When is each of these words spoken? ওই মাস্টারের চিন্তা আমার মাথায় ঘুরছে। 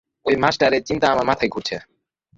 ওই 0.25 0.35
মাস্টারের 0.35 0.83
চিন্তা 0.83 1.05
আমার 1.11 1.25
মাথায় 1.25 1.49
ঘুরছে। 1.49 1.75